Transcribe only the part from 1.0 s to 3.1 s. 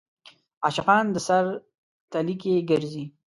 د سر تلي کې ګرځي.